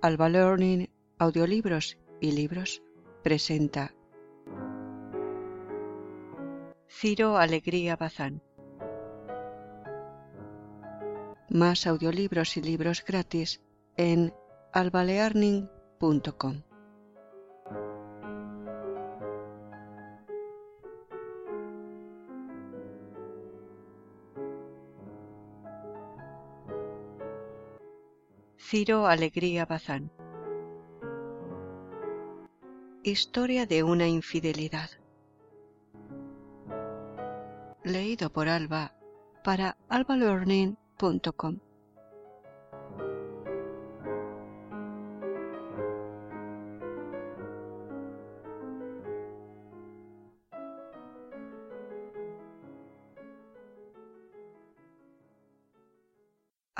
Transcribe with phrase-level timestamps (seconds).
[0.00, 2.84] Alba Learning, audiolibros y libros
[3.24, 3.92] presenta
[6.88, 8.40] Ciro Alegría Bazán.
[11.50, 13.60] Más audiolibros y libros gratis
[13.96, 14.32] en
[14.72, 16.67] albalearning.com.
[28.70, 30.10] Ciro Alegría Bazán.
[33.02, 34.90] Historia de una infidelidad.
[37.82, 38.92] Leído por Alba
[39.42, 41.60] para albalearning.com.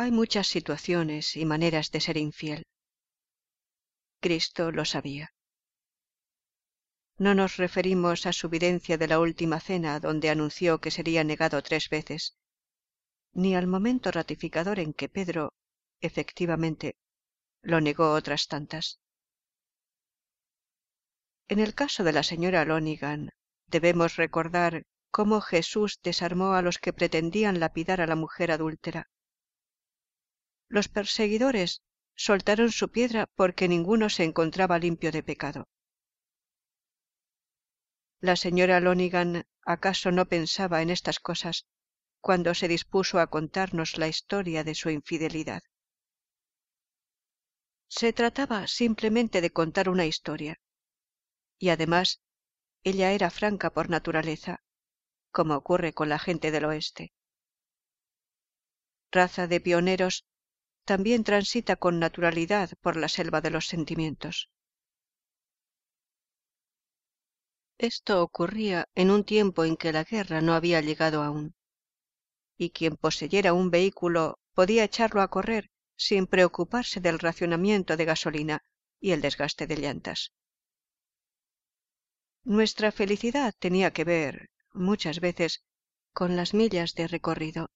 [0.00, 2.62] Hay muchas situaciones y maneras de ser infiel.
[4.20, 5.32] Cristo lo sabía.
[7.16, 11.60] No nos referimos a su videncia de la última cena donde anunció que sería negado
[11.64, 12.36] tres veces,
[13.32, 15.52] ni al momento ratificador en que Pedro,
[16.00, 16.94] efectivamente,
[17.60, 19.00] lo negó otras tantas.
[21.48, 23.30] En el caso de la señora Lonigan,
[23.66, 29.08] debemos recordar cómo Jesús desarmó a los que pretendían lapidar a la mujer adúltera
[30.68, 31.82] los perseguidores
[32.14, 35.68] soltaron su piedra porque ninguno se encontraba limpio de pecado.
[38.20, 41.66] La señora Lonigan acaso no pensaba en estas cosas
[42.20, 45.62] cuando se dispuso a contarnos la historia de su infidelidad.
[47.88, 50.60] Se trataba simplemente de contar una historia,
[51.58, 52.20] y además
[52.82, 54.62] ella era franca por naturaleza,
[55.30, 57.12] como ocurre con la gente del oeste.
[59.10, 60.26] Raza de pioneros
[60.88, 64.48] también transita con naturalidad por la selva de los sentimientos.
[67.76, 71.54] Esto ocurría en un tiempo en que la guerra no había llegado aún,
[72.56, 78.62] y quien poseyera un vehículo podía echarlo a correr sin preocuparse del racionamiento de gasolina
[78.98, 80.32] y el desgaste de llantas.
[82.44, 85.62] Nuestra felicidad tenía que ver, muchas veces,
[86.14, 87.68] con las millas de recorrido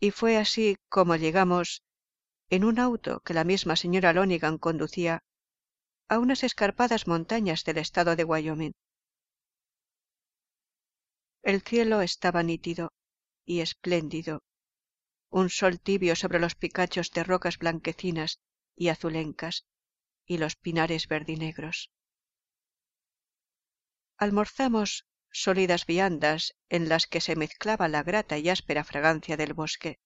[0.00, 1.82] y fue así como llegamos,
[2.48, 5.22] en un auto que la misma señora Lonigan conducía,
[6.08, 8.72] a unas escarpadas montañas del estado de Wyoming.
[11.42, 12.92] El cielo estaba nítido
[13.44, 14.42] y espléndido,
[15.28, 18.40] un sol tibio sobre los picachos de rocas blanquecinas
[18.74, 19.66] y azulencas
[20.26, 21.90] y los pinares verdinegros.
[24.16, 29.98] Almorzamos sólidas viandas en las que se mezclaba la grata y áspera fragancia del bosque.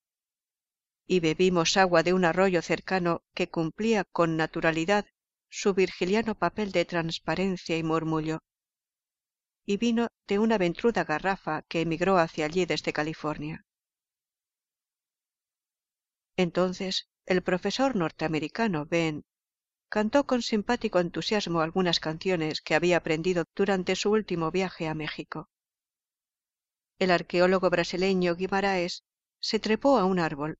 [1.06, 5.06] Y bebimos agua de un arroyo cercano que cumplía con naturalidad
[5.48, 8.40] su virgiliano papel de transparencia y murmullo,
[9.66, 13.64] y vino de una ventruda garrafa que emigró hacia allí desde California.
[16.36, 19.24] Entonces el profesor norteamericano Ben
[19.88, 25.48] cantó con simpático entusiasmo algunas canciones que había aprendido durante su último viaje a México.
[26.98, 29.04] El arqueólogo brasileño Guimaraes
[29.40, 30.58] se trepó a un árbol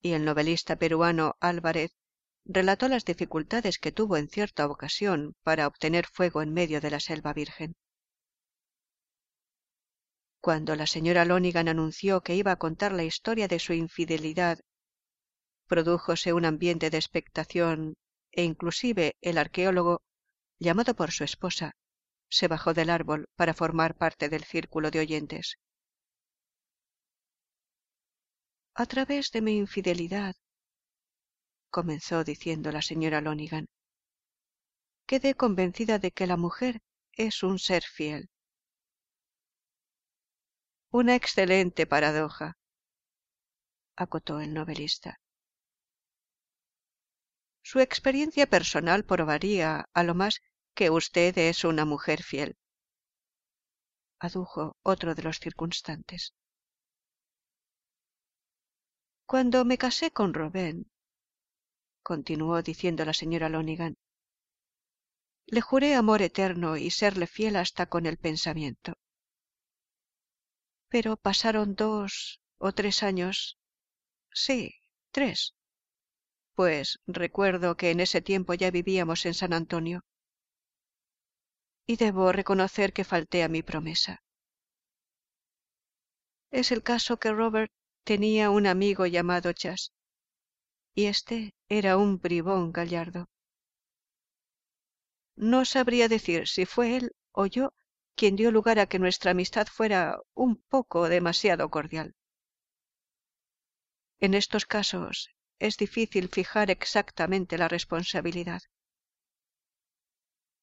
[0.00, 1.96] y el novelista peruano Álvarez
[2.44, 7.00] relató las dificultades que tuvo en cierta ocasión para obtener fuego en medio de la
[7.00, 7.74] selva virgen.
[10.40, 14.60] Cuando la señora Lonigan anunció que iba a contar la historia de su infidelidad,
[15.66, 17.94] prodújose un ambiente de expectación
[18.36, 20.02] e inclusive el arqueólogo,
[20.58, 21.76] llamado por su esposa,
[22.28, 25.56] se bajó del árbol para formar parte del círculo de oyentes.
[28.74, 30.34] A través de mi infidelidad,
[31.70, 33.66] comenzó diciendo la señora Lonigan,
[35.06, 36.80] quedé convencida de que la mujer
[37.12, 38.30] es un ser fiel.
[40.90, 42.56] Una excelente paradoja,
[43.96, 45.20] acotó el novelista.
[47.66, 50.42] Su experiencia personal probaría, a lo más,
[50.74, 52.58] que usted es una mujer fiel,
[54.18, 56.34] adujo otro de los circunstantes.
[59.24, 60.90] Cuando me casé con Robén,
[62.02, 63.96] continuó diciendo la señora Lonigan,
[65.46, 68.92] le juré amor eterno y serle fiel hasta con el pensamiento.
[70.90, 73.58] Pero pasaron dos o tres años.
[74.30, 74.74] Sí,
[75.12, 75.54] tres
[76.54, 80.04] pues recuerdo que en ese tiempo ya vivíamos en San Antonio.
[81.86, 84.22] Y debo reconocer que falté a mi promesa.
[86.50, 87.72] Es el caso que Robert
[88.04, 89.92] tenía un amigo llamado Chas.
[90.94, 93.26] y este era un bribón gallardo.
[95.36, 97.72] No sabría decir si fue él o yo
[98.14, 102.14] quien dio lugar a que nuestra amistad fuera un poco demasiado cordial.
[104.20, 105.34] En estos casos
[105.66, 108.60] es difícil fijar exactamente la responsabilidad.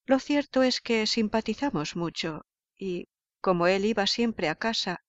[0.06, 2.46] Lo cierto es que simpatizamos mucho
[2.78, 3.08] y,
[3.42, 5.04] como él iba siempre a casa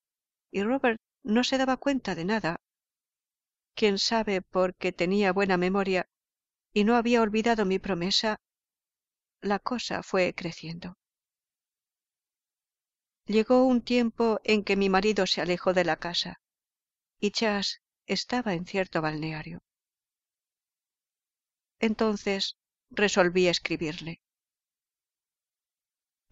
[0.49, 2.59] y Robert no se daba cuenta de nada,
[3.75, 6.07] quién sabe porque tenía buena memoria
[6.73, 8.39] y no había olvidado mi promesa,
[9.41, 10.97] la cosa fue creciendo.
[13.25, 16.41] Llegó un tiempo en que mi marido se alejó de la casa
[17.19, 19.61] y Chas estaba en cierto balneario.
[21.89, 22.55] Entonces
[22.91, 24.21] resolví escribirle.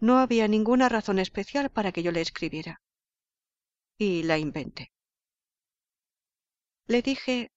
[0.00, 2.80] No había ninguna razón especial para que yo le escribiera.
[3.98, 4.92] Y la inventé.
[6.86, 7.50] Le dije,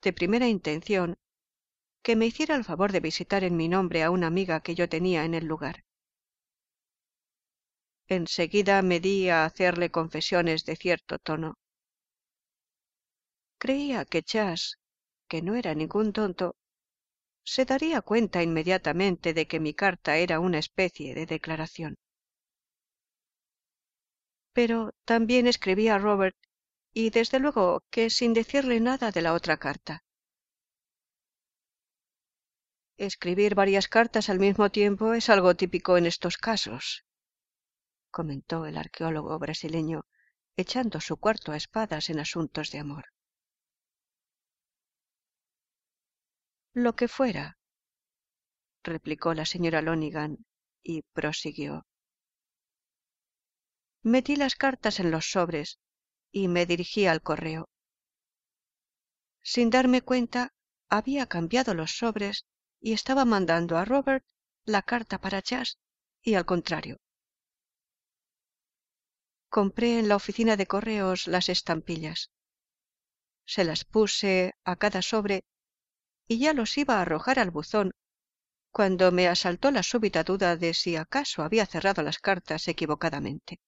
[0.00, 1.18] de primera intención,
[2.02, 4.88] que me hiciera el favor de visitar en mi nombre a una amiga que yo
[4.88, 5.84] tenía en el lugar.
[8.08, 11.58] Enseguida me di a hacerle confesiones de cierto tono.
[13.58, 14.78] Creía que Chas,
[15.28, 16.56] que no era ningún tonto,
[17.44, 21.96] se daría cuenta inmediatamente de que mi carta era una especie de declaración.
[24.52, 26.36] Pero también escribí a Robert
[26.92, 30.04] y desde luego que sin decirle nada de la otra carta.
[32.98, 37.04] Escribir varias cartas al mismo tiempo es algo típico en estos casos,
[38.10, 40.04] comentó el arqueólogo brasileño,
[40.56, 43.06] echando su cuarto a espadas en asuntos de amor.
[46.74, 47.58] Lo que fuera,
[48.82, 50.38] replicó la señora Lonigan
[50.82, 51.86] y prosiguió.
[54.02, 55.78] Metí las cartas en los sobres
[56.30, 57.68] y me dirigí al correo.
[59.42, 60.54] Sin darme cuenta,
[60.88, 62.46] había cambiado los sobres
[62.80, 64.24] y estaba mandando a Robert
[64.64, 65.78] la carta para Chas
[66.22, 66.96] y al contrario.
[69.50, 72.30] Compré en la oficina de correos las estampillas.
[73.44, 75.44] Se las puse a cada sobre
[76.32, 77.92] y ya los iba a arrojar al buzón
[78.70, 83.60] cuando me asaltó la súbita duda de si acaso había cerrado las cartas equivocadamente.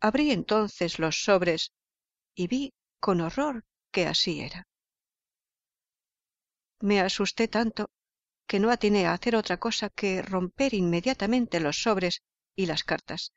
[0.00, 1.72] Abrí entonces los sobres
[2.36, 4.68] y vi con horror que así era.
[6.80, 7.90] Me asusté tanto
[8.46, 12.22] que no atiné a hacer otra cosa que romper inmediatamente los sobres
[12.54, 13.32] y las cartas,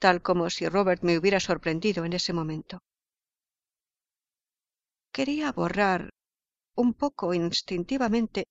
[0.00, 2.82] tal como si Robert me hubiera sorprendido en ese momento.
[5.12, 6.10] Quería borrar,
[6.74, 8.46] un poco instintivamente,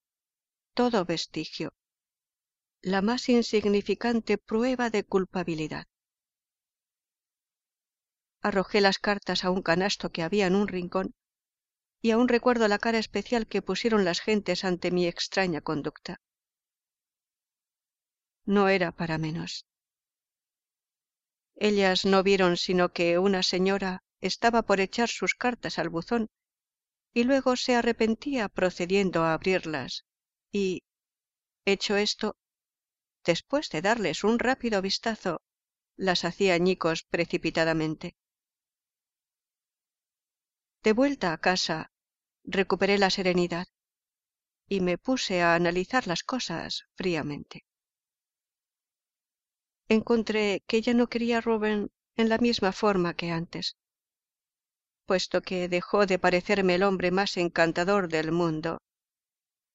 [0.74, 1.72] todo vestigio,
[2.82, 5.86] la más insignificante prueba de culpabilidad
[8.42, 11.14] arrojé las cartas a un canasto que había en un rincón
[12.02, 16.20] y aún recuerdo la cara especial que pusieron las gentes ante mi extraña conducta.
[18.46, 19.66] No era para menos.
[21.56, 26.28] Ellas no vieron sino que una señora estaba por echar sus cartas al buzón
[27.12, 30.04] y luego se arrepentía procediendo a abrirlas
[30.52, 30.84] y,
[31.64, 32.36] hecho esto,
[33.24, 35.42] después de darles un rápido vistazo,
[35.96, 38.16] las hacía añicos precipitadamente.
[40.82, 41.92] De vuelta a casa,
[42.44, 43.66] recuperé la serenidad
[44.68, 47.64] y me puse a analizar las cosas fríamente.
[49.88, 53.76] Encontré que ya no quería a Rubén en la misma forma que antes,
[55.10, 58.78] puesto que dejó de parecerme el hombre más encantador del mundo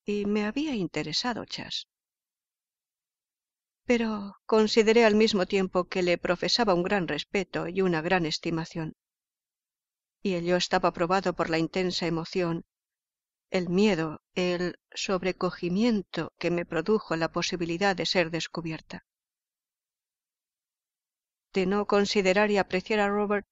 [0.05, 1.89] y me había interesado Chas.
[3.83, 8.93] Pero consideré al mismo tiempo que le profesaba un gran respeto y una gran estimación
[10.23, 12.63] y ello estaba probado por la intensa emoción,
[13.51, 19.05] el miedo, el sobrecogimiento que me produjo la posibilidad de ser descubierta.
[21.53, 23.45] De no considerar y apreciar a Robert,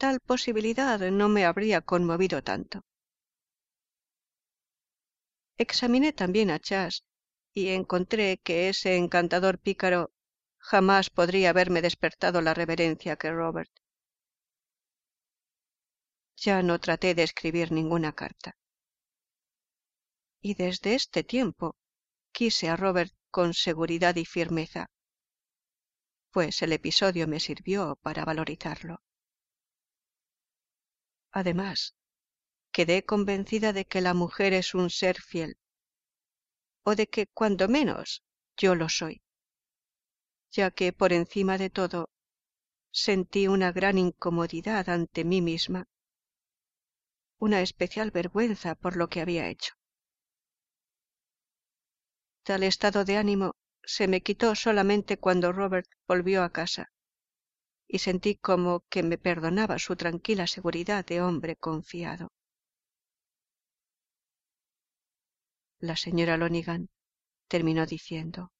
[0.00, 2.80] tal posibilidad no me habría conmovido tanto.
[5.58, 7.04] Examiné también a Chas
[7.52, 10.10] y encontré que ese encantador pícaro
[10.56, 13.70] jamás podría haberme despertado la reverencia que Robert
[16.34, 18.56] ya no traté de escribir ninguna carta.
[20.40, 21.76] Y desde este tiempo
[22.32, 24.86] quise a Robert con seguridad y firmeza,
[26.30, 29.02] pues el episodio me sirvió para valorizarlo.
[31.32, 31.94] Además,
[32.72, 35.56] quedé convencida de que la mujer es un ser fiel,
[36.84, 38.22] o de que, cuando menos,
[38.56, 39.22] yo lo soy,
[40.50, 42.08] ya que, por encima de todo,
[42.90, 45.86] sentí una gran incomodidad ante mí misma.
[47.38, 49.74] Una especial vergüenza por lo que había hecho.
[52.42, 56.90] Tal estado de ánimo se me quitó solamente cuando Robert volvió a casa
[57.92, 62.30] y sentí como que me perdonaba su tranquila seguridad de hombre confiado.
[65.80, 66.88] La señora Lonigan
[67.48, 68.52] terminó diciendo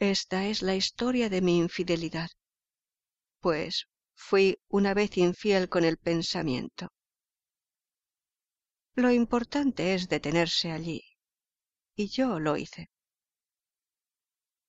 [0.00, 2.28] Esta es la historia de mi infidelidad,
[3.40, 3.86] pues
[4.16, 6.88] fui una vez infiel con el pensamiento.
[8.96, 11.04] Lo importante es detenerse allí,
[11.94, 12.90] y yo lo hice.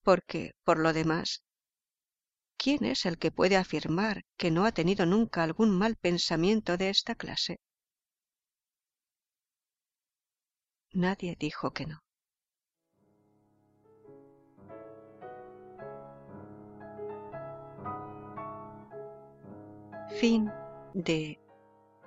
[0.04, 1.47] Porque, por lo demás,
[2.58, 6.90] ¿quién es el que puede afirmar que no ha tenido nunca algún mal pensamiento de
[6.90, 7.60] esta clase?
[10.94, 12.00] Nadie dijo que no.
[20.20, 20.52] Fin
[20.94, 21.40] de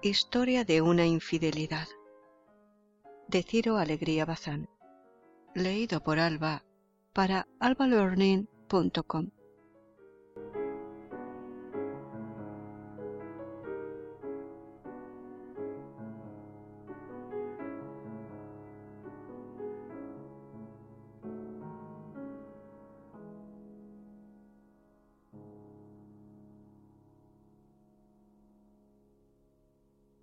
[0.03, 1.87] Historia de una infidelidad
[3.29, 4.69] de Ciro Alegría Bazán.
[5.55, 6.65] Leído por Alba
[7.13, 9.31] para albalearning.com.